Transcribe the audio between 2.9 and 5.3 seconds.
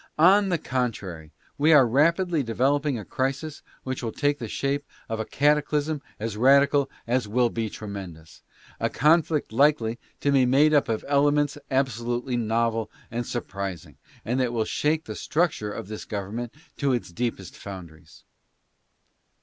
a crisis which will take the shape of a